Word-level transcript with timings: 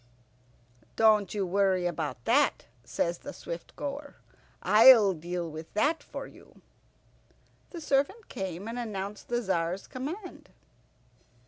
"Don't 0.95 1.35
you 1.35 1.45
worry 1.45 1.85
about 1.85 2.25
that," 2.25 2.65
says 2.83 3.19
the 3.19 3.31
Swift 3.33 3.75
goer, 3.75 4.15
"I'll 4.63 5.13
deal 5.13 5.47
with 5.47 5.71
that 5.75 6.01
for 6.01 6.25
you." 6.25 6.63
The 7.69 7.81
servant 7.81 8.27
came 8.27 8.67
and 8.67 8.79
announced 8.79 9.27
the 9.27 9.41
Tzar's 9.41 9.85
command. 9.85 10.49